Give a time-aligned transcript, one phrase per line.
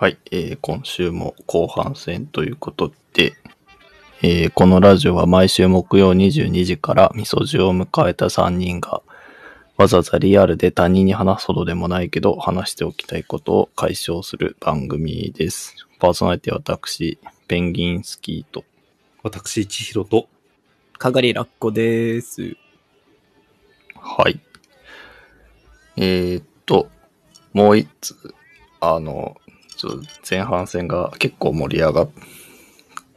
[0.00, 3.34] はい、えー今週も後半戦ということで、
[4.22, 9.02] えーこのラジオは毎週木曜22時から味噌汁を迎えた3人が
[9.76, 15.76] わざわざリアルで他人に話すほどでもないけど話しておきたいことを解消する番組です。
[15.98, 18.64] パーソナリティは私、ペンギンスキーと、
[19.22, 20.30] 私、千尋と、
[20.96, 22.56] かがりラッコです。
[23.96, 24.40] はい。
[25.98, 26.88] えーっと、
[27.52, 28.34] もう一つ、
[28.80, 29.36] あの、
[29.80, 32.10] ちょっと前半戦が結構盛り上がっ、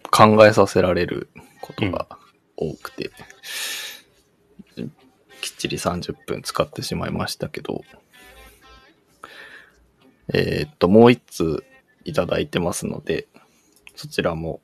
[0.09, 1.27] 考えさせられる
[1.59, 2.08] ことが
[2.55, 3.12] 多くて、
[5.41, 7.81] きっちり30分使ってしまいましたけど、
[10.34, 11.66] えーっと、もう一つ
[12.05, 13.27] いただいてますので、
[13.98, 14.61] そちらも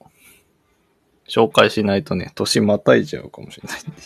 [1.27, 4.01] 紹介しないとね、年またいじゃうかもしれないんで。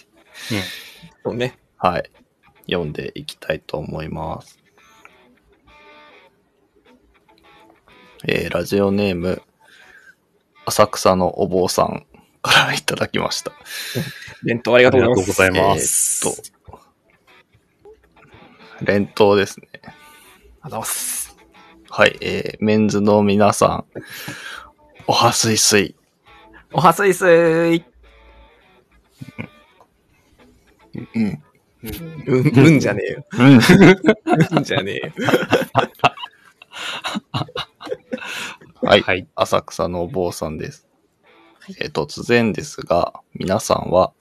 [1.23, 1.59] そうね。
[1.77, 2.09] はい。
[2.66, 4.62] 読んでいきたいと思います。
[8.25, 9.41] えーラジオネーム、
[10.66, 12.05] 浅草のお坊さん
[12.41, 13.52] からいただきました。
[14.43, 15.49] 弁当ありがとうございます。
[15.49, 16.33] ありがとうございますえー
[18.77, 19.67] っと、連投ですね。
[19.73, 19.93] ありがとう
[20.63, 21.35] ございます。
[21.89, 22.17] はい。
[22.21, 23.85] えーメンズの皆さん、
[25.08, 25.95] おはすいすい。
[26.71, 27.83] おはすいすい。
[31.15, 31.23] うん。
[31.83, 33.25] うん、うんじゃねえよ。
[33.33, 33.59] うん。
[34.58, 35.13] うんじゃねえよ。
[38.84, 39.02] はい。
[39.02, 39.28] はい。
[39.36, 40.88] 浅草のお坊さんです。
[41.80, 44.12] えー突然ですが、皆さんは、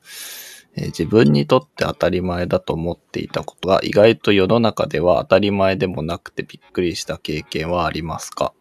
[0.77, 8.55] えー自分にとって当たり前だと思っていたことが意外と世の中では当たり前でもなくてびっくりした経験はありますか？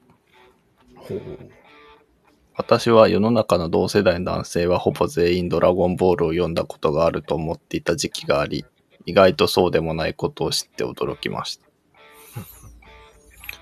[2.58, 8.66] 私は世の中の同世代の男性はほぼ全員ドラゴンボールを読んだことがあると思っていた時期があり、
[9.06, 11.71] 意外とそうでもないことを知って驚きました。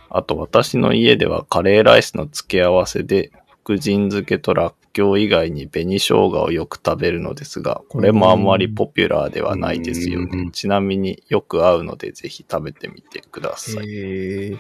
[0.09, 3.31] あと私の家ではカレーライスの付け合わせで
[3.63, 10.52] 福神漬けとらっきょう以外に紅生姜をよく食べるのですが、これもあんまりポピュラーではないですようんね。
[10.52, 14.59] ちなみによく合うのでぜひ食べてみてください。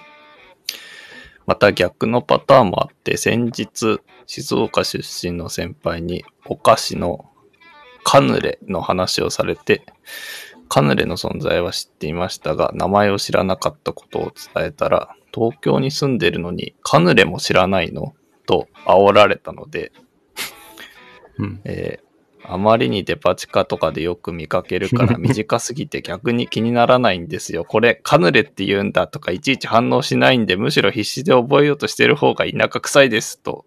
[1.45, 7.25] また逆のパターンもあって、先日、静岡出身の先輩にお菓子の
[8.03, 9.83] カヌレの話をされて、
[10.67, 18.13] カヌレの存在は知っていましたが、名前を知らなかったことを伝えたら、東京に住んでるのにカヌレも知らないの？
[18.45, 19.91] と煽られたので、
[21.37, 21.61] うん。
[21.65, 22.09] えー
[22.51, 27.63] あまりにデパ地下とかでよく見かけるから 短すぎて逆に気にならないんですよ。
[27.63, 33.65] これカヌレって言うんだとかいちいち反応しないんでむしろ必死で覚えようとしてる方が田舎臭いですと。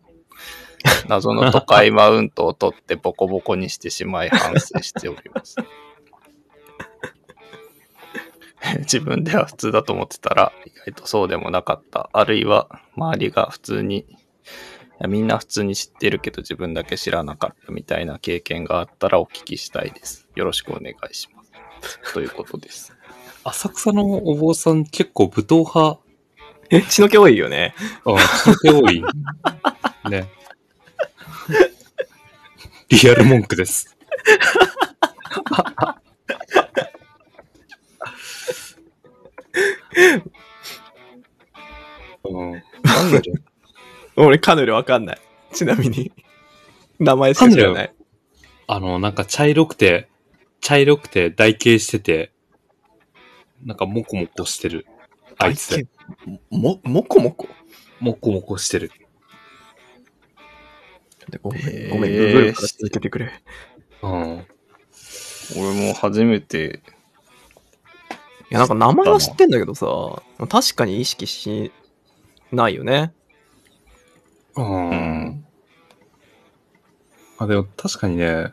[1.06, 5.54] 謎の都会マウントを取ってボコボコにしてしまい反省しております。
[8.80, 12.08] 自分では普通だと思ってたら意外とそうでもなかった。
[12.12, 14.06] あるいは周りが普通に
[15.08, 20.28] みんな普通に知ってるけど自分だけ知らなかったみたいな経験があったらお聞きしたいです。
[20.36, 22.14] よろしくお願いします。
[22.14, 22.94] ということです。
[23.44, 26.00] 浅草のお坊さん結構武闘派、
[26.70, 27.74] え、血の気多いよね。
[28.04, 29.02] あ、人手多い。
[30.08, 30.28] ね。
[32.88, 33.96] リアル文句です。
[42.24, 42.52] うん。
[42.52, 43.32] なんだろ
[44.16, 45.18] う俺カヌレわかんない。
[45.52, 46.12] ちなみに。
[46.98, 47.94] 名前しか知らない。
[48.66, 50.08] あの、なんか茶色くて、
[50.60, 52.32] 茶色くて台形してて、
[53.64, 54.86] なんかモコモコしてる。
[55.38, 55.86] あいつ。
[56.50, 57.48] も、もこもこ？
[58.00, 58.90] モコモコしてる。
[61.42, 63.32] ごめん、ごめん、グーグルから続けてくれ。
[64.02, 64.46] うん。
[65.56, 67.01] 俺も初めて、い
[68.52, 69.86] や、なんか名前は知ってんだけどさ、
[70.48, 71.72] 確かに意識し
[72.52, 73.14] ないよね。
[74.56, 74.62] う。
[74.62, 75.44] うんん、
[77.38, 78.52] あ、でも確かにね、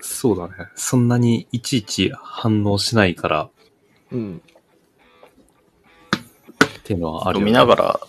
[0.00, 0.68] そうだね。
[0.76, 3.50] そんなにいちいち反応しないから
[4.12, 4.42] うん。
[6.78, 7.46] っていうのはある読よね。
[7.46, 8.00] みながら、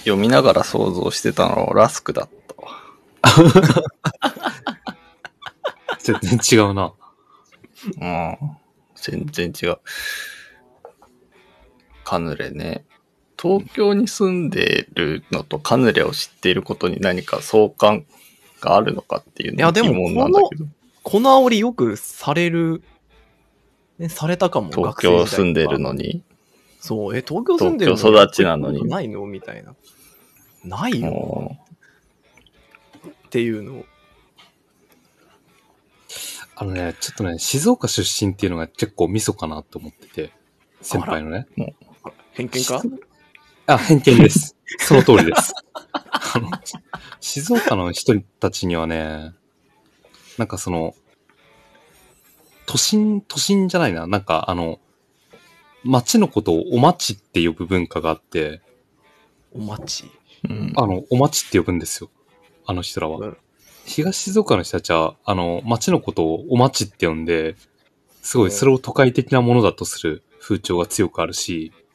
[0.00, 2.82] 読みながら想像してたのはラスクだったわ。
[6.00, 6.92] 全然違うな。
[8.00, 8.36] うん。
[8.96, 9.78] 全然違う。
[12.08, 12.86] カヌレね。
[13.38, 18.06] 東京に住んでるのとカヌレを知っていることに何か相関
[18.62, 20.64] があるのかっていうのいやでも疑問なんだけど。
[21.02, 22.82] この煽りよくされる、
[23.98, 24.70] ね、されたかも。
[24.70, 26.22] 東京住んでるのに？
[26.80, 28.88] そう、え、東京住んでるの東京育ちなのに？
[28.88, 29.26] ないの？
[29.26, 29.74] みたいな。
[30.64, 31.58] ないよも
[33.06, 33.84] っていうのを。
[36.56, 40.32] あのね、ちょっとね、静岡出身っていうのが結構ミソかなと思ってて、
[40.80, 41.46] 先輩のね。
[42.38, 42.80] 偏見か？
[43.66, 44.56] あ、偏見です。
[44.78, 45.52] その通りです。
[45.92, 46.48] あの
[47.20, 49.32] 静岡の人たちにはね、
[50.36, 50.94] なんかその、
[52.66, 54.78] 都心、都心じゃないな、なんかあの、
[55.82, 58.62] 町のことをお町って呼ぶ文化があって、
[59.52, 60.10] お待ち？
[60.48, 60.72] うん。
[60.76, 62.10] あの、お町って呼ぶんですよ。
[62.66, 63.18] あの人らは。
[63.18, 63.36] うん
[63.84, 67.56] 東静岡の人たちは、あの、町のことをお町って呼んで、
[68.20, 71.87] すごいそれを都会的なものだとする風潮が強くあるし、うん。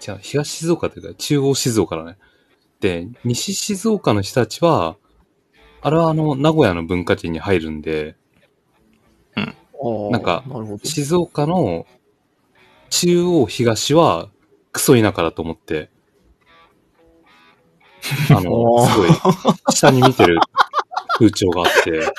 [0.00, 2.18] じゃあ東静岡というか中央静岡だね。
[2.80, 4.96] で、西静岡の人たちは、
[5.80, 8.16] あれはあの、名古屋の文化圏に入るんで、
[10.10, 10.78] なんかなるほど。
[10.84, 11.86] 静岡の
[12.90, 14.28] 中央東は
[14.72, 15.90] クソ田舎だと思って、
[18.30, 19.10] あの、すごい
[19.70, 20.38] 下に見てる
[21.18, 22.12] 風潮があって、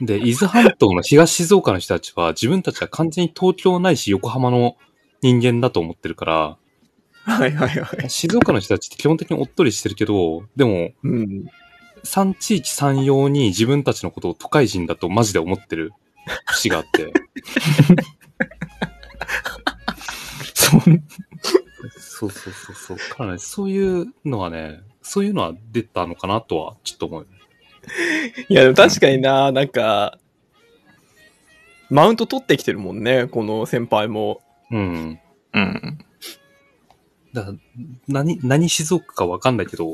[0.00, 4.76] で、伊豆半島の東静岡の人たちは自分たちは完全に東京ないし横浜の
[5.22, 6.58] 人間だと思ってるから、
[7.24, 8.10] はいはいはい。
[8.10, 11.46] 静岡の人たちって基本的におっとりしてるけど、でも、うん。
[12.04, 15.92] 三地域三様に自分たちのことを都会人だとマジで思ってる
[16.46, 17.12] 節があって、
[20.54, 21.02] そ ん
[21.98, 22.96] そうそうそうそう。
[22.96, 27.26] からね、そういうのはね、そういうのは出たのかなとはちょっと思う。
[28.48, 30.18] いや、でも確かにな、なんか、
[31.90, 34.42] マウント取ってきてるもんね、この先輩も。
[34.70, 35.20] うん。
[35.54, 35.98] うん。
[37.32, 37.54] だから、
[38.06, 39.90] 何、何静岡かわかんないけど、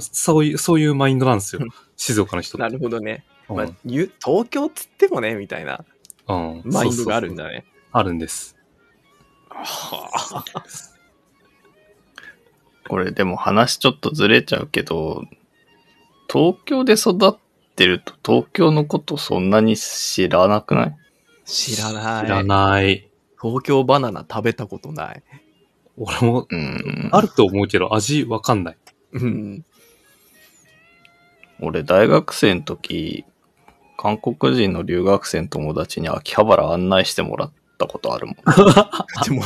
[0.00, 1.68] そういう、そういうマインドなんですようん。
[1.96, 2.62] 静岡の人って。
[2.62, 3.24] なるほどね。
[3.48, 5.84] うんまあ、東京っつってもね、みたいな
[6.28, 6.62] うん。
[6.64, 7.64] マインドがあるんそうそうそうだね。
[7.92, 8.56] あるんです。
[9.48, 10.44] はあ。
[12.88, 15.24] これでも話ちょっとずれちゃうけど、
[16.32, 17.36] 東京で育っ
[17.76, 20.96] てると東京のことそんなに知らなくない？
[21.44, 22.24] 知らない。
[22.24, 23.08] 知らない。
[23.40, 25.22] 東京バナナ食べたことない。
[25.96, 27.08] 俺も、うん。
[27.12, 28.76] あると思うけど味わかんない。
[29.12, 29.64] うん。
[31.60, 33.24] 俺大学生の時、
[33.96, 38.36] 韓国人の留学生の友達に秋葉原案内してもらったことあるもん。
[39.24, 39.42] で も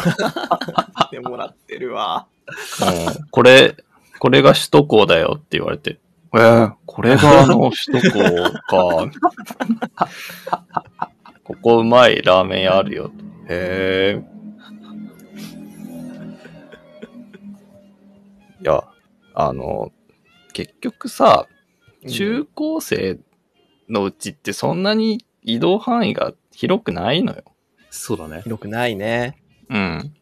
[1.12, 2.26] でもらってるわ。
[2.49, 3.76] うんこれ、
[4.19, 6.00] これが首都高だよって言われて、
[6.35, 8.11] えー、これがあの首都
[8.69, 9.11] 高か。
[11.43, 13.11] ここうまいラーメン屋あるよ。
[13.49, 14.31] へえ。
[18.62, 18.85] いや、
[19.35, 19.91] あの、
[20.53, 21.49] 結局さ、
[22.06, 23.19] 中高生
[23.88, 27.43] のうちってそんなに移動範囲が広くないのよ。
[27.91, 28.43] そうだね。
[28.43, 29.37] 広くないね。
[29.69, 30.15] うん。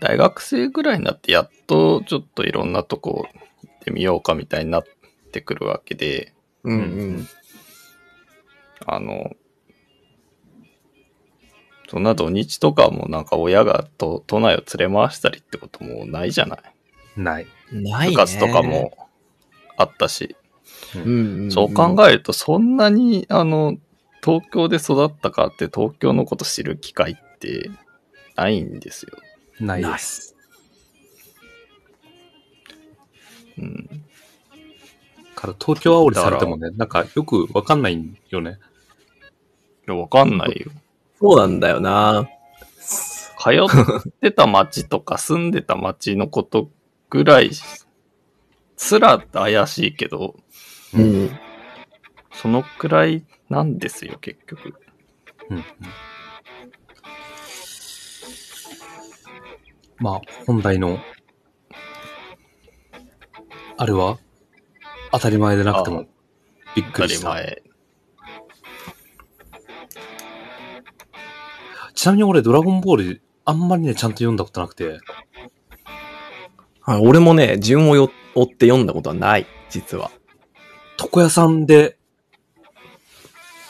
[0.00, 3.53] 大学生ぐらいになってやっとちょっといろんなとこ行
[3.84, 4.84] ってみようかみたいになっ
[5.30, 6.32] てくるわけで、
[6.62, 7.28] うんうん。
[8.86, 9.36] あの、
[11.90, 16.60] そんな土日とかもなんか親がと都内を連れ回したりってこともないじゃない。
[17.16, 17.46] ない。
[17.70, 18.12] ないね。
[18.12, 18.62] 部活とか。
[18.62, 18.96] も
[19.76, 20.36] あったし、
[20.94, 21.50] うんうん、うん。
[21.50, 23.76] そう考えるとそんなにあの、
[24.24, 27.70] 東京で育ったかって東京のこと知る機会って
[28.36, 29.18] ないんですよ。
[29.60, 30.33] ないです。
[33.58, 34.04] うん。
[35.34, 38.58] から東京煽りされてもね、なんかよくわかんないよね。
[39.86, 40.70] いやわかんないよ。
[41.20, 42.28] そうなんだよな。
[43.38, 46.70] 通ってた町とか住んでた町のこと
[47.10, 47.50] ぐらい
[48.76, 50.34] すら怪しいけど、
[50.94, 51.30] うん。
[52.32, 54.74] そのくらいなんですよ、結局。
[55.50, 55.64] うんうん。
[59.98, 60.98] まあ、本題の、
[63.76, 64.18] あれは、
[65.12, 66.06] 当たり前でなくても、
[66.76, 67.28] びっく当たりした。
[67.28, 67.62] り前。
[71.94, 75.00] ちなみに俺、ドラゴンボール、あんまりね、ちゃんと読んだことなくて、
[76.80, 80.10] はい、俺もね、順をよ追って読んだことはない、実は。
[81.00, 81.96] 床屋さんで、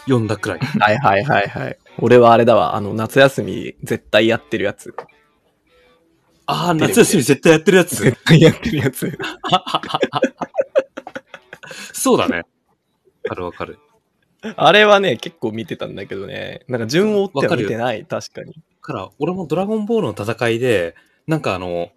[0.04, 0.58] 読んだくらい。
[0.80, 1.78] はいはいはいはい。
[1.99, 4.94] 俺はあれだわ、あの、夏休み絶対やってるやつ。
[6.46, 8.02] ああ、夏休み絶対やってるやつ。
[8.02, 9.12] 絶対やってるやつ。
[11.92, 12.38] そうだね。
[12.38, 12.44] わ
[13.30, 13.78] かるわかる。
[14.56, 18.54] あれはね、結構見てたんだけどね、なんか順を追ってはわかるよ見てない、確かに。
[18.82, 20.94] から、俺もドラゴンボールの戦いで、
[21.26, 21.90] なんかあの、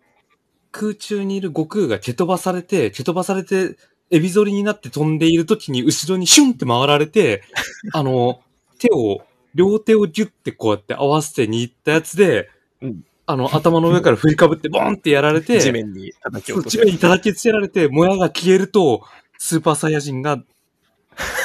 [0.72, 3.76] 空中にいる悟空が蹴飛ばされて、蹴飛ばされて、
[4.10, 7.44] エビ反りになって飛んでいる時に後ろにシュンって回られて、
[7.92, 8.40] あの、
[8.80, 9.22] 手を、
[9.54, 12.50] 両手をギュッてこうやって合わせて握ったやつで、
[12.82, 16.78] うんあの、頭の上から振りかぶってボンってやられて、地面に叩きそう地落とす。
[16.78, 19.04] 面に叩きつけられて、もやが消えると、
[19.38, 20.44] スーパーサイヤ人が溶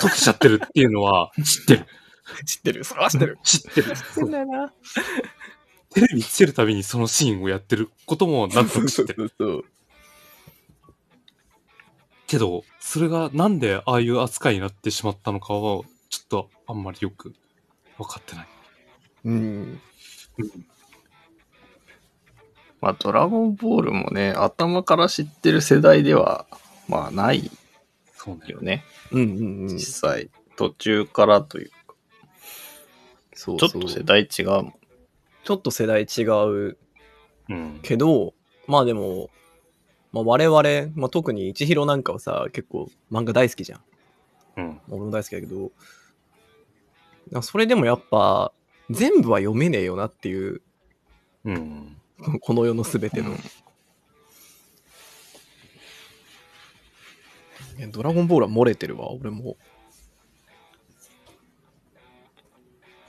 [0.08, 1.86] けちゃってるっていうのは知ってる。
[2.46, 2.84] 知ってる。
[2.84, 3.38] それは知ってる。
[3.42, 3.96] 知ってる。
[3.96, 4.72] 知ってんだよな。
[5.90, 9.30] テレビつけるたびにそのシーンをやってることもなんとなく知ってる。
[9.36, 9.64] そうそう
[12.28, 17.34] けど、それがなんでああいう扱いになってしまったのかは、ちょっとあんまりよく
[17.98, 18.48] 分かってない。
[19.26, 19.80] うん。
[22.82, 26.46] まあ、ドラゴンボールもね、頭から知ってる世代では、
[26.88, 27.48] まあ、ない
[28.12, 28.42] そうね。
[28.48, 28.84] よね。
[29.12, 29.68] うんうんうん。
[29.68, 31.76] 実際、途中からというか、
[33.34, 34.74] そうちょっと世代違うもん。
[35.44, 36.76] ちょっと世代違う
[37.48, 37.80] うん。
[37.82, 38.34] けど、
[38.66, 39.30] まあでも、
[40.12, 43.80] まあ我々、まあ特に一広なんかはさ、結構漫画大好きじゃん。
[44.56, 44.80] うん。
[44.88, 45.70] 俺も大好きだけど、
[47.42, 48.52] それでもやっぱ、
[48.90, 50.60] 全部は読めねえよなっていう、
[51.44, 51.96] うん。
[52.40, 53.30] この世のすべての。
[53.30, 53.38] うん
[57.90, 59.56] ドラゴンボールは漏れてるわ、俺も。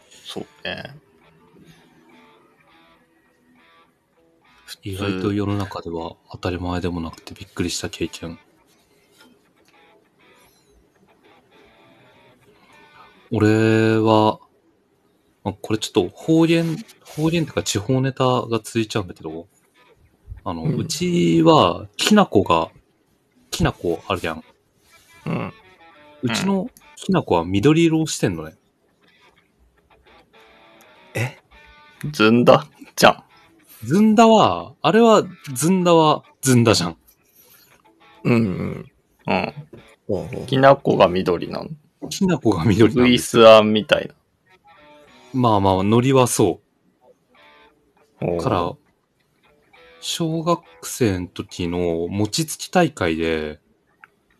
[0.09, 0.95] そうね。
[4.81, 8.37] 意外と世の中では当たり前でもなくてびっくりした経験。
[13.31, 14.39] 俺は、
[15.45, 19.47] あこれちょっと方言、方言っていうか地方ネタが続いちゃうんだけど、
[20.45, 22.69] あの、ううんちは、きなこが、
[23.51, 24.43] きなこあるじゃん。
[25.25, 25.53] うん。
[26.21, 28.55] うちのきなこは緑色をしてんのね。
[31.13, 31.37] え？
[32.11, 33.23] ずんだじゃん。
[33.85, 35.23] ずんだは、あれは、
[35.53, 36.97] ずんだはずんだじゃん。
[38.23, 38.91] うんうん。
[40.07, 40.45] うん。
[40.45, 41.69] きなこが緑なの。
[42.09, 43.31] きなこが緑なんウイです。
[43.31, 44.09] スあんみたい
[45.33, 46.61] まあまあ、海苔はそ
[48.21, 48.37] う。
[48.37, 48.43] な。
[48.43, 48.73] から、
[49.99, 53.59] 小学生の時の餅つき大会で、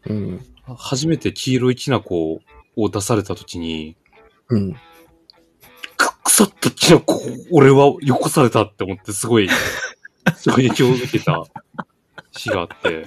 [0.06, 0.46] うん。
[0.78, 2.42] 初めて黄色いきな粉
[2.76, 3.98] を出された時に、
[4.50, 4.74] うん。
[5.98, 7.20] く、腐ったきな粉、
[7.52, 9.50] 俺はよこされたって思ってすごい、
[10.38, 11.44] 衝撃を受けた
[12.32, 13.06] 日があって。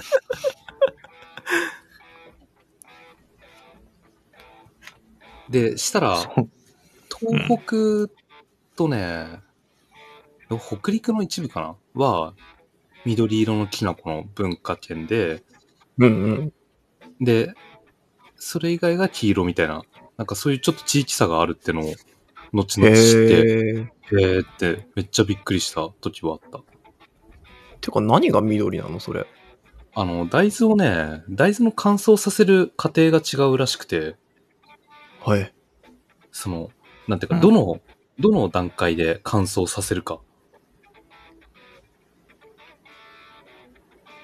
[5.48, 6.16] で、したら、
[7.18, 8.12] 東北
[8.76, 9.40] とね、
[10.48, 11.76] 北陸の一部かな？
[11.94, 12.34] は、
[13.04, 15.42] 緑色のきな粉の文化圏で、
[15.98, 16.52] うんうん。
[17.20, 17.54] で、
[18.36, 19.82] それ以外が黄色みたいな、
[20.16, 21.94] なんかそういうちょっと地域差があるってのを、
[22.52, 23.88] 後々知って、へえ。
[24.12, 26.60] へーってめっちゃびっくりした時はあった。
[27.80, 29.00] てか何が緑なの？
[29.00, 29.26] それ。
[29.94, 34.16] あの、大豆をね、大豆の乾燥させる過程が違うらしくて、
[35.24, 35.52] はい。
[36.30, 36.70] そその、
[37.08, 37.80] なんていうか、うんどの、
[38.18, 40.20] どの段階で乾燥させるか。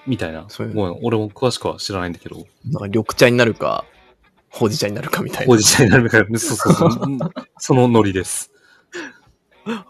[0.07, 0.47] みたいな。
[0.49, 3.85] そういうごめん、俺も詳しくは知らないんだけど、なんか緑茶になるか、
[4.51, 5.47] ほうじ茶になるかみたいな。
[5.47, 7.03] ほうじ茶になるから、 そうそうそう。
[7.05, 7.19] うん
[7.59, 8.51] そのノリです。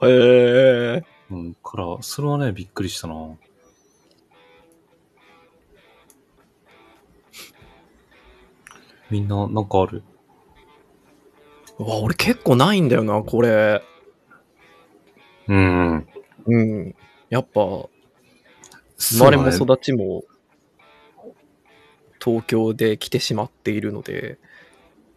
[0.02, 0.06] へ
[0.98, 1.02] え。
[1.30, 3.14] うん、から、それはね、びっくりしたな。
[9.08, 10.02] みんな、なんかある？
[11.78, 13.82] うわ、俺結構ないんだよな、これ。
[15.48, 16.06] うん。
[16.46, 16.94] うん。
[17.30, 17.60] やっぱ、
[18.98, 20.24] 生まれも育ちも、
[22.22, 24.38] 東京で来てしまっているので、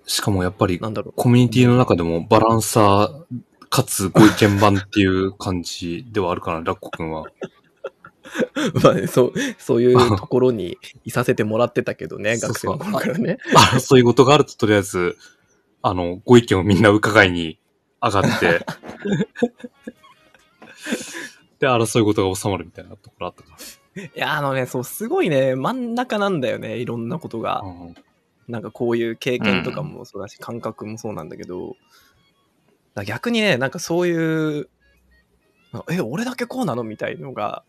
[0.08, 1.14] しかもやっぱり、なんだろう。
[1.16, 7.26] コミュニティの中でもバランサー、かつご意見番っていう感じではあるかな、ラッコ君は。
[8.84, 13.38] まあね、そう、そういうところにいさせてもらってたけどね、 学生の頃からね。
[13.54, 15.18] 争い事があるととりあえず、
[15.88, 17.60] あの、ご意見をみんな伺いに
[18.02, 18.66] 上がって、
[21.60, 23.56] で、争い事が収まるみたいなところあったか
[23.96, 27.70] いや、あのね、そう、すごいね、真ん中なんだよね、いろんなことがら。。
[27.70, 27.96] うん
[28.48, 31.76] なんかこういう経験とかもそうだし、感覚もそうなんだけど、
[33.04, 34.70] 逆にね、なんかそういう、
[35.90, 37.64] え、俺だけこうなのみたいのが、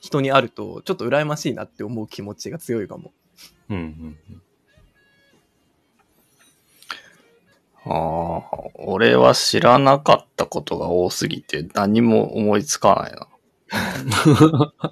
[0.00, 3.14] 人にあると、ちょっと羨ましいなって思う気持ちが強いかも。
[3.70, 4.42] うんうん
[7.86, 8.42] ああ、
[8.76, 13.28] 俺は知らなかったことが多すぎて何も思いつかないな。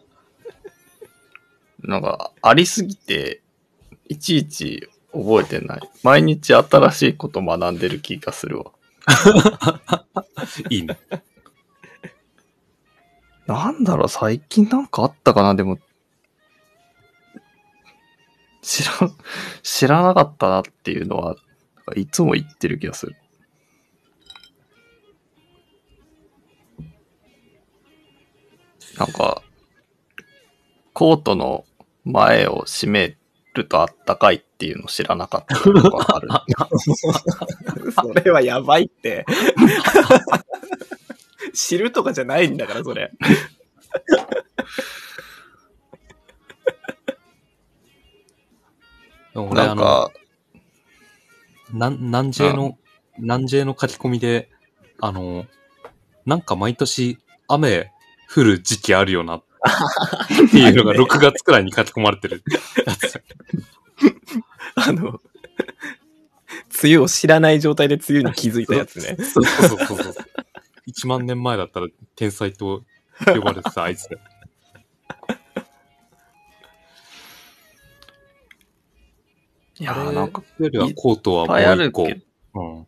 [1.80, 3.42] なんか、ありすぎて、
[4.08, 5.80] いちいち覚えてない。
[6.02, 8.72] 毎日新しいこと学んでる気がするわ。
[10.70, 10.98] いいね。
[13.46, 15.54] なんだろう、最近なんかあったかな？
[15.54, 15.78] でも、
[18.62, 18.92] 知ら、
[19.62, 21.36] 知らなかったなっていうのは、
[21.94, 23.16] かいつも言ってる気がする。
[28.98, 29.42] なんか、
[30.92, 31.64] コートの
[32.04, 33.16] 前を閉め
[33.54, 36.28] るとあったかいっていうの知らなかったことがある。
[37.92, 39.24] それはやばいって。
[41.54, 43.10] 知るとかじゃないんだから、それ。
[49.34, 50.10] 俺、なんか、
[51.72, 52.78] なん、南 J の、
[53.18, 54.50] 南 J の書き込みで、
[55.00, 55.46] あの、
[56.26, 57.90] なんか毎年雨
[58.32, 59.42] 降る時期あるよな、っ
[60.50, 62.42] ていうのが 6月くらいに書き込まれてる
[62.86, 63.22] やつ。
[64.74, 65.20] あの、
[66.82, 69.16] 梅雨を知らない状態で梅雨に気づいたやつね。
[69.24, 70.14] そうそうそうそう。
[70.88, 72.82] 1万年前だったら天才と
[73.24, 74.08] 呼ばれてたあいつ
[79.82, 82.04] いやなんか、よりはコートはいもう一個。
[82.04, 82.86] うん。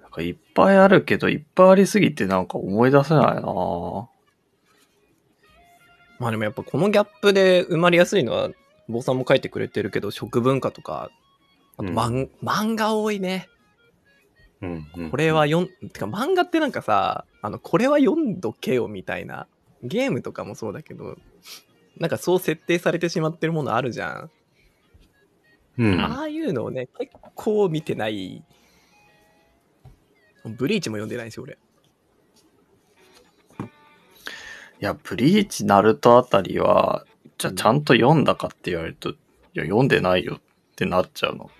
[0.00, 4.06] なんかいっぱいあるけど、いっぱいありすぎてなんか思い出せないなぁ
[6.18, 8.48] まあでもやっぱこのギャップで生まれやすいのは、
[8.88, 11.10] 坊さんも書いてくれてるけど、食文化とか、
[11.76, 13.48] あとうん漫,、漫画多いね。
[14.62, 15.10] うん、うん。
[15.10, 19.46] これは読ん、てか漫画ってなんかさ、あの、これは読んどけよみたいな。
[19.82, 21.16] ゲームとかもそうだけど、
[22.00, 24.30] なんかそう設定されてしまってるものあるじゃん。
[25.78, 26.00] うん。
[26.00, 28.42] ああいうのをね、結構見てない。
[30.44, 31.58] ブリーチも読んでないし、俺。
[33.62, 33.66] い
[34.80, 37.04] や、ブリーチ、ナルトあたりは、
[37.36, 39.16] じゃあちゃんと読んだかって言われると、い
[39.52, 40.40] や、読んでないよっ
[40.76, 41.50] てなっちゃうの。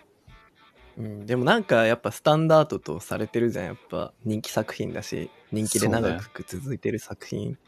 [0.96, 3.64] うん、でもなんかやっぱスタンダードとされてるじゃん。
[3.66, 7.58] やっぱ人気作品だし、人気で長く続いてる作品。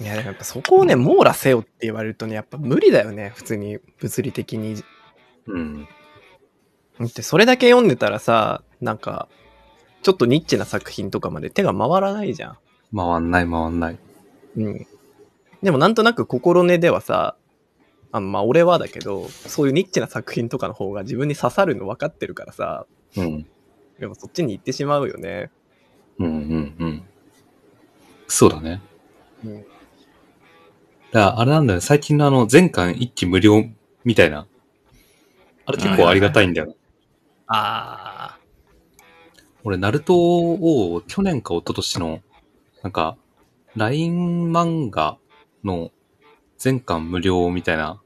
[0.00, 3.32] いや、でもやっぱそこをね、網羅せよって言われるとね、やっぱ無理だよね。
[3.34, 4.82] 普通に、物理的に。
[5.46, 5.88] うん。
[7.00, 9.28] だってそれだけ読んでたらさ、なんか、
[10.02, 12.58] ちょっとニッチな作品とかまで手が回らないじゃん。
[12.96, 13.98] 回んない回んない。
[14.56, 14.86] うん。
[15.62, 17.36] でもなんとなく心根ではさ、
[18.12, 23.46] あまあ俺はだけど、そういうニッチな作品とかの方が自分に刺さるの分かってるからさ、うん。
[23.98, 25.50] でもそっちに行ってしまうよね。
[26.18, 27.02] うんうんうん。
[28.28, 28.80] そうだね。
[29.44, 29.66] うん。
[31.12, 31.80] だからあれなんだよね。
[31.80, 33.64] 最近のあの、全巻一期無料
[34.04, 34.46] みたいな。
[35.64, 36.74] あれ結構ありがたいんだよ。
[37.46, 38.38] あ
[39.64, 42.20] 俺、ナルトを去年か一昨年の、
[42.82, 43.16] なんか、
[43.76, 45.18] LINE 漫画
[45.64, 45.90] の
[46.58, 48.00] 全巻無料みたいな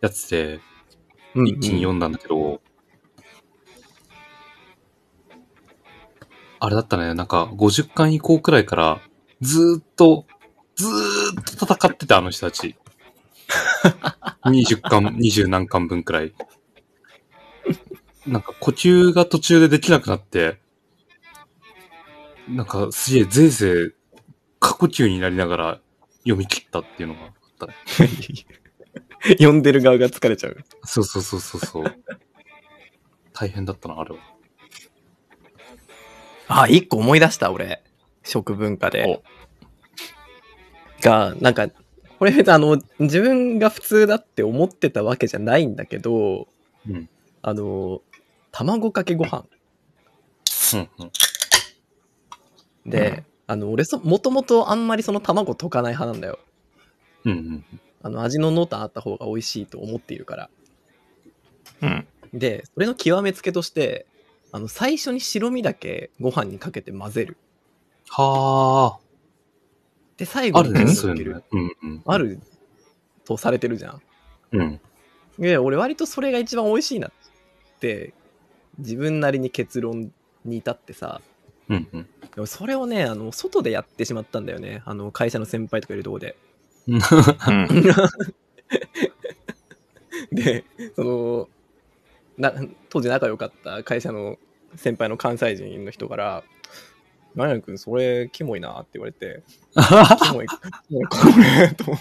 [0.00, 0.60] やつで
[1.34, 2.60] 一気に読んだんだけど、
[6.60, 7.14] あれだったね。
[7.14, 9.00] なんか50巻以降くらいから
[9.40, 10.26] ずーっと、
[10.78, 12.76] ずーっと戦ってたあの人たち。
[14.46, 16.32] 20巻、20何巻分くらい。
[18.26, 20.60] なんか呼吸が途中でできなくなって、
[22.48, 23.94] なんかすげえぜいぜい
[24.60, 25.80] 過呼吸になりながら
[26.18, 27.74] 読み切ったっていうのがあったね。
[29.36, 30.64] 読んでる側が疲れちゃう。
[30.84, 32.04] そうそうそうそうそう。
[33.32, 34.20] 大変だったな、あれは。
[36.46, 37.82] あ、一個思い出した俺。
[38.22, 39.22] 食文化で。
[41.00, 41.68] が、なんか、
[42.18, 46.48] これ別にあの、自分が普通だって思ってたわけじゃないんだけど、
[46.88, 47.08] うん。
[47.42, 48.02] あの、
[48.50, 49.44] 卵かけご飯
[50.74, 52.90] うんうん。
[52.90, 56.38] で、あの、俺そ、もともとあんまりその卵溶かない派なんだよ。
[57.24, 57.64] うんうん。
[58.02, 60.50] あの、味の濃淡あった方が美味しいと思っているから。
[61.82, 62.06] うん。
[62.32, 64.06] で、それの極めつけとして、
[64.52, 67.36] あの、最初に白身だけご飯にかけて混ぜる。
[68.10, 68.98] は
[70.18, 70.52] で、最あ。
[70.52, 71.44] 後にけるそういうのね。
[71.52, 72.02] うんうん。
[72.04, 72.38] ある
[73.24, 74.02] とされてるじゃん。
[74.52, 74.80] うん。
[75.38, 77.12] で、俺割とそれが一番美味しいなっ
[77.80, 78.12] て、
[78.78, 80.12] 自分なりに結論
[80.44, 81.22] に至ってさ、
[81.68, 82.08] うんうん。
[82.34, 84.82] でもそれをね、あの、外でやってしまったんだよね。
[84.84, 86.36] あの、会社の先輩とかいるとこで。
[86.88, 87.00] うん。
[90.32, 90.64] で、
[90.96, 91.48] その、
[92.36, 92.52] な、
[92.88, 94.38] 当時仲良かった会社の
[94.76, 96.44] 先輩の関西人の人から、
[97.34, 99.42] 何々君、それ、キモいなって言われて、
[99.74, 101.84] キモい、キモいこれ、と。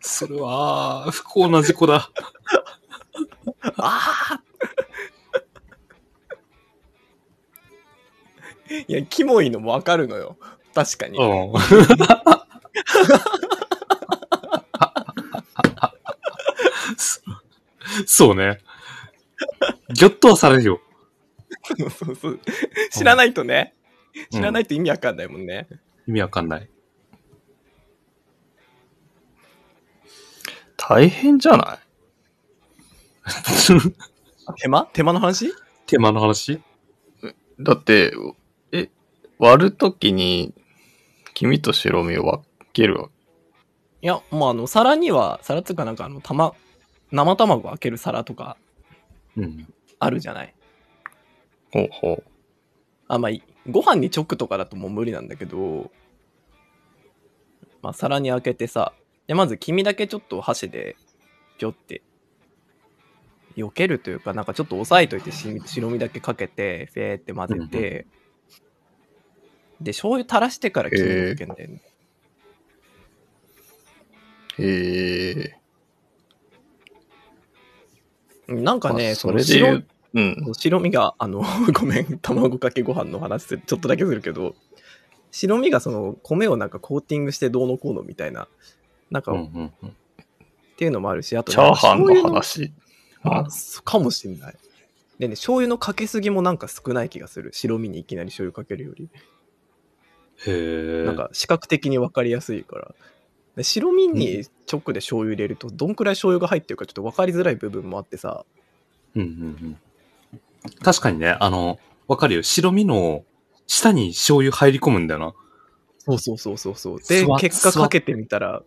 [0.00, 2.10] それは、不幸な事故だ。
[3.76, 4.40] ああ
[8.86, 10.36] いや、キモいのもわかるのよ。
[10.74, 11.18] 確かに。
[11.18, 11.52] うん。
[16.96, 17.20] そ
[18.06, 18.58] そうね。
[19.92, 20.80] ぎょっとはされるよ。
[21.78, 22.40] そうそうそう。
[22.92, 23.88] 知らないとね、うん
[24.30, 25.68] 知らないと意味わかんないもんね。
[26.08, 26.68] 意味わかんない。
[30.76, 31.78] 大変じゃない？
[34.60, 34.86] 手間？
[34.92, 35.52] 手間の話？
[35.86, 36.60] 手間の話？
[37.60, 38.12] だって、
[38.72, 38.88] え、
[39.38, 40.54] 割るときに、
[41.34, 43.08] 黄身と白身を分けるわ
[44.02, 46.54] いや、もうあの、皿には、皿っていうかなんかあの、たま、
[47.12, 48.56] 生卵開ける皿とか
[49.36, 49.72] うん。
[49.98, 50.54] あるじゃない。
[51.72, 52.24] ほうほう。
[53.08, 55.90] あ、まあ、いご飯に直とかだともう無理なんだけど、
[57.82, 58.92] まあ、皿に開けてさ、
[59.26, 60.96] でまず黄身だけちょっと箸で、
[61.58, 62.02] ぴょって、
[63.56, 68.06] 避けるというか、なんかちょっと押さえといてし白身だけかけて、フェーって混ぜて、
[69.80, 71.82] で、醤油垂らしてから黄身をかけんだよね。
[74.58, 75.60] へえ。
[78.48, 80.54] なんかね、まあそその白れで言う、うん。
[80.54, 84.54] 白身が、あの、 ごめん、卵かけご飯の話ちょっとだけするけど、
[85.30, 88.48] 白身がその米をなんかコーティングしてどうのこうのみたいな、
[89.10, 89.96] なんか、っうんうんうん。
[90.76, 92.72] ていうのもあるし、あとチャーハンの話。
[93.22, 93.46] あ、
[93.84, 94.56] かもしんない。
[95.18, 97.50] でね、醤油のかけすぎもなんか少ない気がする。
[97.52, 99.10] 白身にいきなり醤油かけるより。
[100.46, 101.04] へえ。
[101.04, 102.94] なんか視覚的に分かりやすいから。
[103.56, 108.44] で白身に直で醤油入れると、どんくらい醤油が入ってるかちょっと分かりづらい部分もあってさ、
[109.14, 109.28] うんうんう
[109.66, 109.78] ん。
[110.82, 112.42] 確かにね、あの、わかるよ。
[112.42, 113.24] 白身の
[113.66, 115.34] 下に醤油入り込むんだよな。
[115.98, 117.00] そうそうそうそうそう。
[117.00, 118.62] で結果かけてみたら、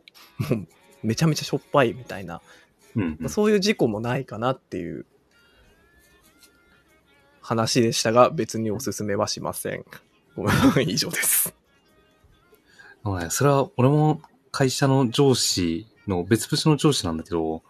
[0.50, 0.68] もう
[1.04, 2.42] めちゃめちゃしょっぱいみたいな、
[2.96, 3.30] うん、うん。
[3.30, 5.06] そういう事故もないかなっていう
[7.42, 9.86] 話でしたが、別におすすめはしません。
[10.36, 10.56] ごめん、
[10.90, 11.54] 以上です。
[13.30, 17.64] それは俺も会社の上司の別部署の上司なんだけど、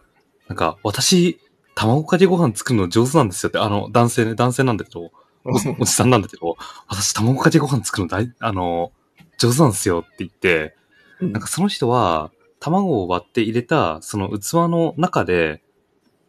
[0.48, 1.40] なんか私、
[1.76, 5.12] 卵かけご飯作るの上手なんですよって、あの男性ね、男性なんだけど、
[5.44, 8.92] おおじさんなんだけど、私卵かけご飯作るの大、あの、
[9.38, 10.76] 上手なんですよって言って、
[11.20, 15.64] うんなんかその人は、卵を割って入れた、その器の中で、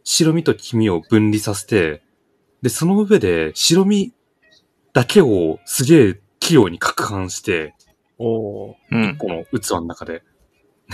[0.04, 2.02] 白身と黄身を分離させて、
[2.62, 4.12] で、その上で白身
[4.92, 7.74] だけをすげえ器用に攪拌して、
[8.18, 9.16] おーうん。
[9.16, 10.22] この器の中で。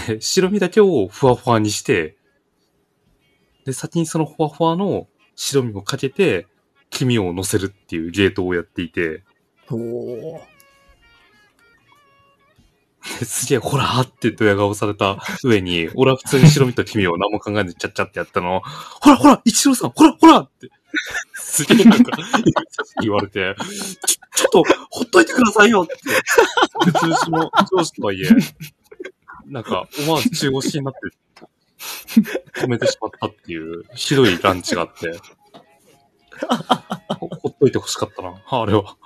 [0.07, 2.17] で、白身だけをふわふわにして、
[3.65, 6.47] で、先にそのふわふわの白身をかけて、
[6.91, 9.25] 黄身を乗せるっていうゲートをやっていて、
[9.71, 10.41] お
[13.25, 18.59] すげえ、ほらーってドヤ顔された上に、俺は普通に白身と黄身を何も考えずにちゃっちゃってやったの。
[18.59, 18.61] を、
[19.01, 20.69] ほらほら一郎さんほらほらって、
[21.35, 22.17] すげえなんか、
[23.03, 23.55] 言われて、
[24.07, 25.95] ちょ、ちょっと、ほっといてくださいよって、
[26.87, 28.29] 別にその上司とはいえ、
[29.49, 31.01] なんか、思わず中腰になって、
[32.61, 35.19] 止めてしまったっていう、ひどいランチがあって、
[37.19, 38.97] ほ ほっといてほしかったな、あれは。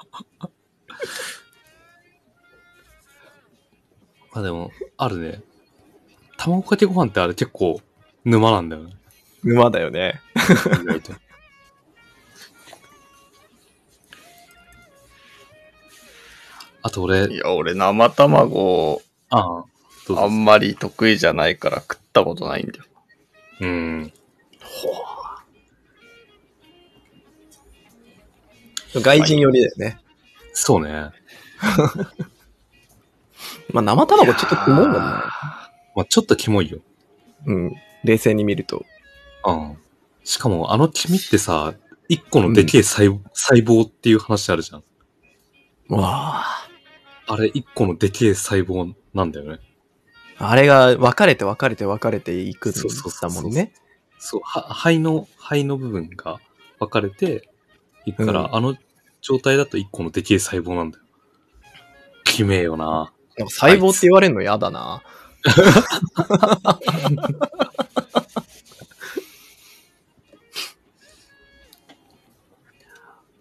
[4.33, 5.43] まあでも、あるね。
[6.39, 7.81] 卵かけご飯ってあれ結構
[8.25, 8.97] 沼なんだよね。
[9.45, 10.21] 沼だよね。
[10.83, 11.13] 意外と。
[16.83, 19.65] あと俺い、や、俺生卵ああ、
[20.07, 22.85] どうぞあんまり得意じゃないから食ったことないんだよ。
[23.61, 24.13] うん。
[28.95, 29.99] 外人寄りだよね。
[30.53, 31.11] そうね。
[33.73, 34.99] まあ生卵ちょっとキモいもんね。
[34.99, 36.81] まあちょっとキモいよ。
[37.47, 37.75] うん。
[38.05, 38.85] 冷静に見ると。
[39.47, 39.79] うん。
[40.25, 41.75] しかもあの黄身ってさ、
[42.09, 44.85] 一個のでけえ細,、細胞っていう話あるじゃん。
[45.89, 46.69] わあ。
[47.27, 49.59] あれ一個のでけえ細胞なんだよね。
[50.45, 53.73] あれが分かれて分かれて分かれていくんそうそうそうそうだもんね。
[54.19, 56.41] そう、は肺の、肺の部分が
[56.79, 57.49] 分かれて
[58.07, 58.77] いくから、うんあの
[59.21, 61.05] 状態だと一個のでけえ細胞なんだよ。
[62.25, 63.13] きめえよな。
[63.37, 65.03] でも細胞って言われるの嫌だな。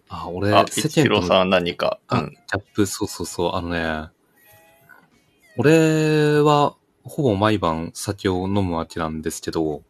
[0.08, 1.98] あ、俺、あ、世間との一郎さんは何か。
[2.10, 2.30] うあ、ん。
[2.30, 4.10] ギャップ、そうそうそう、あのね、
[5.56, 9.82] 俺は、ほぼ毎晩酒を飲むわけなんですけど、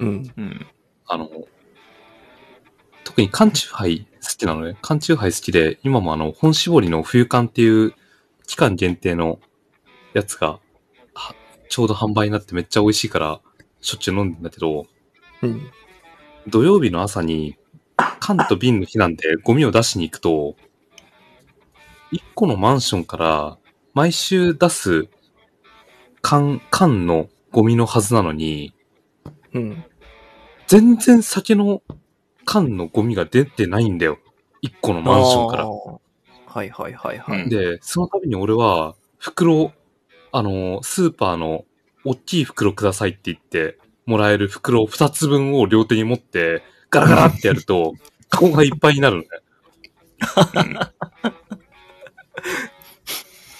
[0.00, 0.32] うん。
[0.36, 0.66] うん。
[1.06, 1.28] あの、
[3.04, 4.76] 特に缶チューハイ好きなのね。
[4.82, 7.94] 缶チューハイ好きで、今もあの、本搾りの冬缶っていう
[8.46, 9.38] 期間限定の
[10.14, 10.58] やつが、
[11.14, 11.34] は
[11.68, 13.40] ちょうど販売になってめっちゃ美味しいから、
[13.80, 14.86] しょっちゅう飲んでんだけど、
[15.42, 15.70] うん。
[16.46, 17.56] 土曜日の朝に、
[17.96, 20.56] 缶と瓶の日なんでゴミを出しに行くと、
[22.10, 23.58] 一個のマンションから
[23.92, 25.08] 毎週出す
[26.24, 28.72] 缶、缶のゴミのはずなのに、
[29.52, 29.84] うん。
[30.66, 31.82] 全然酒の
[32.46, 34.18] 缶のゴミが出てないんだよ。
[34.62, 35.66] 一個のマンションからあ。
[35.66, 35.98] ー
[36.46, 37.42] はいはいはいはい。
[37.42, 39.72] うんで、その度に俺は、袋、
[40.32, 41.66] あの、スーパーの
[42.06, 47.92] 大きい袋くださいって言ってもらえる袋二つ分を両手に持って、ガラガラってやると、
[48.30, 49.28] カゴがいっぱいになるのね。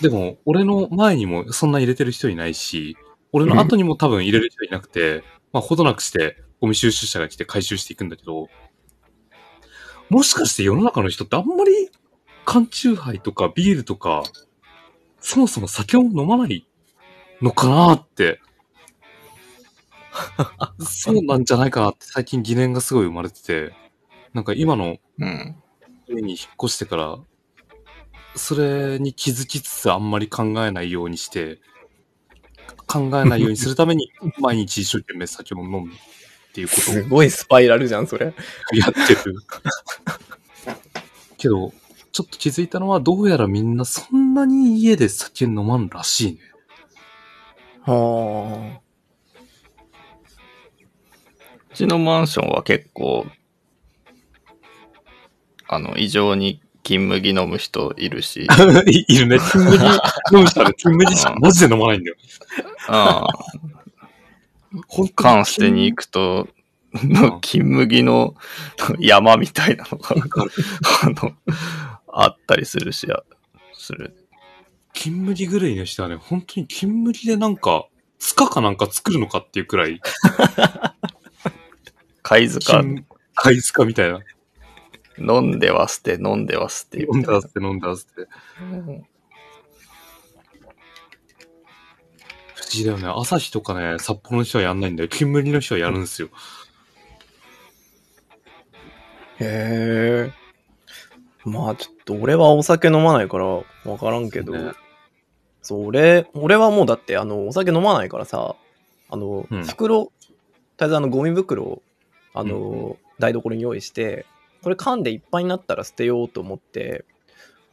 [0.05, 2.99] でも、俺の前にもそんな入れてる人いないし、
[3.33, 8.51] 俺の後にも多分入れる人いなくて、まあ、ほどなくして、ゴミ収集車が来て回収していくんだけど、
[10.11, 11.91] もしかして世の中の人ってあんまり
[12.45, 14.25] 缶チューハイとかビールとか、
[15.21, 16.67] そもそも酒を飲まない
[17.41, 18.43] のかなって。
[20.81, 23.73] そうなんじゃないかなって最近疑念がすごい生まれてて、
[24.35, 25.57] なんか今のうん。
[26.09, 27.19] 家に引っ越してから、
[28.37, 31.61] それに気づきつつあんまり考えないようにして、
[32.87, 35.93] 考えないようにするために 毎日一生懸命酒を飲むっ
[36.53, 38.27] ていうことすごいスパイラルじゃん、それ。
[38.27, 38.33] を
[38.77, 39.37] やってる。
[41.39, 41.73] けど、
[42.13, 46.39] ちょっと気づいたのはどうやらみんなそんなに家で酒飲まんらしいね。
[47.83, 48.81] は
[51.71, 53.27] うちのマンションは結構、
[55.67, 58.47] あの、異常に金麦飲む人いるし、
[58.87, 59.39] い いるね。
[59.51, 59.85] 金麦
[60.33, 62.17] 飲む人はね、金麦しかマジで飲まないんだよ。
[64.73, 64.83] うん。
[64.87, 66.49] 本当缶捨てに行くと、
[67.03, 68.35] ん 金麦の
[69.01, 70.15] 山みたいなのが、
[71.03, 71.33] あの、
[72.07, 73.09] あったりするし、
[73.73, 74.15] する。
[74.93, 77.87] 金麦狂いの人はね、本当に金麦でなんか、
[78.19, 80.01] ツカかなんか作るのかっていうくらい、
[82.23, 84.21] 貝塚、金貝塚みたいな。
[85.19, 87.03] 飲んでは捨て、飲んでは捨て。
[87.03, 88.29] 飲んだら捨て飲んだら捨て。
[92.55, 93.07] 不思議だよね。
[93.09, 95.09] 朝日とかね、札幌の人はやんないんだよ。
[95.09, 96.29] 金麦の人はやるんですよ。
[99.41, 100.33] へえ。
[101.45, 103.65] まあちょっと俺はお酒飲まないからわ
[103.99, 104.73] からんけど、ね
[105.63, 108.57] そう、俺、俺はもうだってあの、お酒飲まないからさ、
[109.09, 110.35] あの、うん袋、とり
[110.81, 111.83] あえずあのゴミ袋を、
[112.33, 114.27] あの、台所に用意して、
[114.65, 117.05] これ缶でいっぱいになったら捨てようと思って、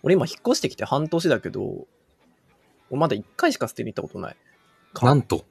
[0.04, 1.88] 俺今引っ越してきて半年だけど、
[2.90, 4.36] 俺まだ1回しか捨てに行ったことない。
[5.02, 5.46] なんと。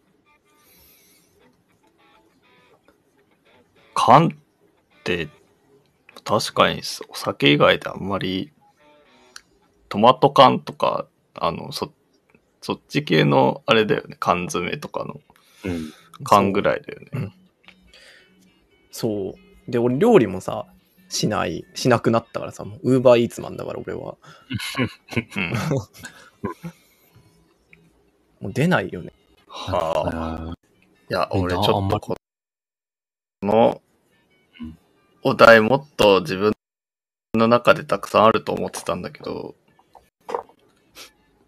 [3.94, 5.28] 缶って、
[6.24, 8.52] 確かにお酒以外であんまり、
[9.88, 11.90] トマト缶とか、あの、そ、
[12.60, 14.18] そっち系のあれだよね。
[14.20, 15.22] 缶詰とかの
[15.64, 15.90] うん。
[16.22, 17.32] 缶ぐらいだよね。
[18.90, 19.34] そ
[19.66, 19.70] う。
[19.70, 20.66] で、俺料理もさ、
[21.10, 24.16] しない、しなくなったからさ、もうウーバーイーツマンだから俺は。
[25.36, 25.52] うん。
[28.40, 29.12] もう出ないよね。
[29.48, 30.54] はあ。
[31.10, 32.14] いや、みんな俺ちょっとこ
[33.42, 33.82] の
[34.60, 34.78] うん
[35.22, 36.52] お題もっと自分
[37.36, 39.54] の中でたくさんあると思ってたんだけど、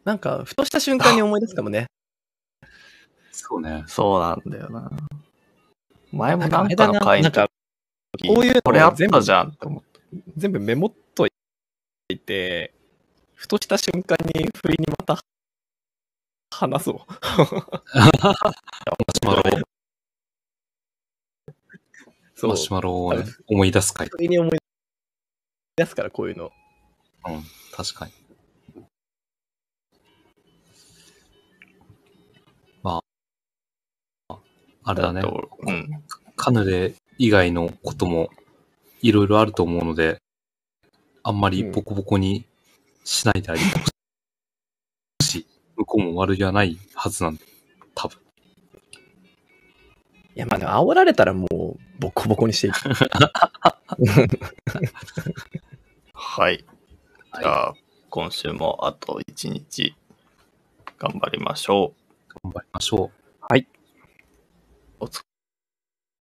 [0.05, 1.87] なんか、ふとした瞬間に思い出すかもね。
[3.33, 3.85] そうね。
[3.89, 4.91] そうなんだよな。
[6.13, 7.49] 前もななんんかあれだな、かの回のなんか、
[8.21, 10.01] こういうの全部たじゃんって思って。
[10.37, 12.75] 全部メモっといて、
[13.35, 15.21] ふとした瞬間に不意にまた
[16.51, 16.97] 話そう。
[16.99, 18.05] マ
[19.15, 19.43] シュマロ、
[22.35, 22.57] そうマ。
[22.57, 24.09] シュマロをね、思い出す回。
[24.09, 24.59] 不意に思い
[25.77, 26.53] 出すから、こういうの。
[27.27, 27.43] うん。
[27.75, 28.13] 確かに。
[32.83, 33.03] ま
[34.29, 34.39] あ、
[34.85, 36.05] あれだねうん。
[36.37, 38.31] カヌレ以外のことも
[39.01, 40.21] いろいろあると思うので、
[41.23, 42.45] あんまりボコボコに
[43.05, 43.85] しないであげてほ
[45.23, 45.47] しい。
[45.77, 47.45] 向こうも悪気はないはずなんで、
[47.95, 48.19] 多分。
[50.35, 52.81] いや、まあ、でも煽られたらもう、ボコボコにしていく。
[56.13, 56.59] はい。
[56.59, 57.75] じゃあ、
[58.11, 59.95] 今週もあと1日
[60.99, 61.95] 頑張りましょ
[62.29, 62.35] う。
[62.43, 63.45] 頑張りましょう。
[63.49, 63.69] はい。